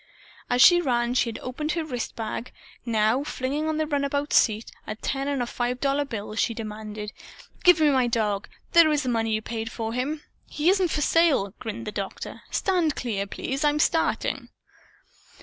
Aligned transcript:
As 0.49 0.63
she 0.63 0.81
ran, 0.81 1.13
she 1.13 1.29
had 1.29 1.37
opened 1.43 1.73
her 1.73 1.85
wristbag. 1.85 2.51
Now, 2.87 3.23
flinging 3.23 3.69
on 3.69 3.77
the 3.77 3.85
runabout's 3.85 4.35
seat 4.35 4.71
a 4.87 4.95
ten 4.95 5.27
and 5.27 5.43
a 5.43 5.45
five 5.45 5.79
dollar 5.79 6.05
bill, 6.05 6.33
she 6.33 6.55
demanded 6.55 7.13
"Give 7.63 7.79
me 7.79 7.91
my 7.91 8.07
dog! 8.07 8.47
There 8.71 8.91
is 8.91 9.03
the 9.03 9.09
money 9.09 9.31
you 9.31 9.43
paid 9.43 9.71
for 9.71 9.93
him!" 9.93 10.23
"He 10.49 10.69
isn't 10.71 10.89
for 10.89 11.01
sale," 11.01 11.53
grinned 11.59 11.85
the 11.85 11.91
Doctor. 11.91 12.41
"Stand 12.49 12.95
clear, 12.95 13.27
please. 13.27 13.63
I'm 13.63 13.77
starting." 13.77 14.49